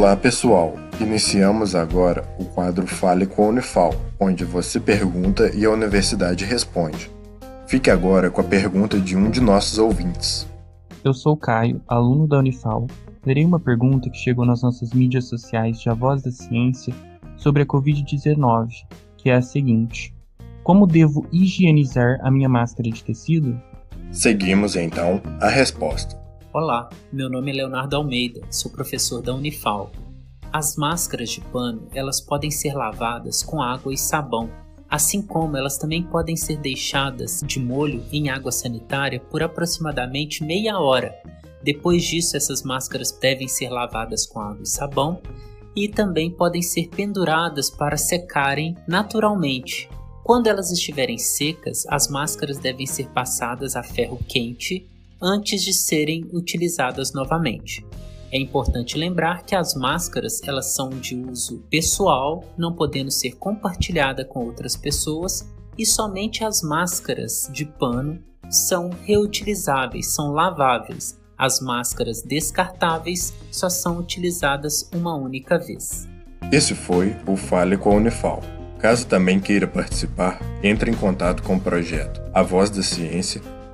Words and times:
Olá 0.00 0.16
pessoal, 0.16 0.76
iniciamos 0.98 1.74
agora 1.74 2.26
o 2.38 2.46
quadro 2.46 2.86
Fale 2.86 3.26
com 3.26 3.44
a 3.44 3.48
Unifal, 3.48 3.94
onde 4.18 4.46
você 4.46 4.80
pergunta 4.80 5.54
e 5.54 5.66
a 5.66 5.70
universidade 5.70 6.42
responde. 6.42 7.10
Fique 7.66 7.90
agora 7.90 8.30
com 8.30 8.40
a 8.40 8.44
pergunta 8.44 8.98
de 8.98 9.14
um 9.14 9.30
de 9.30 9.42
nossos 9.42 9.76
ouvintes. 9.78 10.48
Eu 11.04 11.12
sou 11.12 11.36
Caio, 11.36 11.82
aluno 11.86 12.26
da 12.26 12.38
Unifal. 12.38 12.86
Lerei 13.26 13.44
uma 13.44 13.60
pergunta 13.60 14.08
que 14.08 14.16
chegou 14.16 14.46
nas 14.46 14.62
nossas 14.62 14.90
mídias 14.94 15.26
sociais 15.26 15.78
de 15.78 15.90
A 15.90 15.92
Voz 15.92 16.22
da 16.22 16.30
Ciência 16.30 16.94
sobre 17.36 17.62
a 17.62 17.66
Covid-19, 17.66 18.68
que 19.18 19.28
é 19.28 19.34
a 19.34 19.42
seguinte: 19.42 20.14
Como 20.64 20.86
devo 20.86 21.26
higienizar 21.30 22.18
a 22.22 22.30
minha 22.30 22.48
máscara 22.48 22.88
de 22.88 23.04
tecido? 23.04 23.60
Seguimos 24.10 24.76
então 24.76 25.20
a 25.38 25.50
resposta. 25.50 26.29
Olá, 26.52 26.90
meu 27.12 27.30
nome 27.30 27.52
é 27.52 27.54
Leonardo 27.54 27.94
Almeida, 27.94 28.40
sou 28.50 28.72
professor 28.72 29.22
da 29.22 29.32
Unifal. 29.32 29.92
As 30.52 30.74
máscaras 30.74 31.30
de 31.30 31.40
pano, 31.40 31.86
elas 31.94 32.20
podem 32.20 32.50
ser 32.50 32.74
lavadas 32.74 33.40
com 33.40 33.62
água 33.62 33.94
e 33.94 33.96
sabão, 33.96 34.50
assim 34.88 35.22
como 35.22 35.56
elas 35.56 35.78
também 35.78 36.02
podem 36.02 36.34
ser 36.34 36.56
deixadas 36.56 37.40
de 37.46 37.60
molho 37.60 38.02
em 38.10 38.30
água 38.30 38.50
sanitária 38.50 39.20
por 39.20 39.44
aproximadamente 39.44 40.42
meia 40.42 40.80
hora. 40.80 41.14
Depois 41.62 42.02
disso, 42.02 42.36
essas 42.36 42.64
máscaras 42.64 43.12
devem 43.12 43.46
ser 43.46 43.68
lavadas 43.68 44.26
com 44.26 44.40
água 44.40 44.64
e 44.64 44.68
sabão 44.68 45.22
e 45.76 45.86
também 45.86 46.32
podem 46.32 46.62
ser 46.62 46.88
penduradas 46.88 47.70
para 47.70 47.96
secarem 47.96 48.76
naturalmente. 48.88 49.88
Quando 50.24 50.48
elas 50.48 50.72
estiverem 50.72 51.16
secas, 51.16 51.86
as 51.86 52.08
máscaras 52.08 52.58
devem 52.58 52.86
ser 52.86 53.06
passadas 53.10 53.76
a 53.76 53.84
ferro 53.84 54.18
quente 54.26 54.90
antes 55.20 55.62
de 55.62 55.72
serem 55.72 56.26
utilizadas 56.32 57.12
novamente. 57.12 57.84
É 58.32 58.38
importante 58.38 58.96
lembrar 58.96 59.44
que 59.44 59.56
as 59.56 59.74
máscaras 59.74 60.40
elas 60.44 60.72
são 60.72 60.88
de 60.88 61.16
uso 61.16 61.64
pessoal, 61.68 62.44
não 62.56 62.72
podendo 62.72 63.10
ser 63.10 63.32
compartilhada 63.32 64.24
com 64.24 64.44
outras 64.44 64.76
pessoas, 64.76 65.48
e 65.76 65.84
somente 65.84 66.44
as 66.44 66.62
máscaras 66.62 67.50
de 67.52 67.64
pano 67.64 68.22
são 68.48 68.90
reutilizáveis, 69.04 70.14
são 70.14 70.30
laváveis. 70.30 71.18
As 71.36 71.60
máscaras 71.60 72.22
descartáveis 72.22 73.32
só 73.50 73.68
são 73.68 73.98
utilizadas 73.98 74.88
uma 74.94 75.16
única 75.16 75.58
vez. 75.58 76.08
Esse 76.52 76.74
foi 76.74 77.16
o 77.26 77.36
Fale 77.36 77.76
com 77.76 77.90
a 77.90 77.94
Unifal. 77.94 78.42
Caso 78.78 79.06
também 79.06 79.40
queira 79.40 79.66
participar, 79.66 80.40
entre 80.62 80.90
em 80.90 80.94
contato 80.94 81.42
com 81.42 81.56
o 81.56 81.60
projeto 81.60 82.20
A 82.32 82.42
Voz 82.42 82.70
da 82.70 82.82
Ciência 82.82 83.42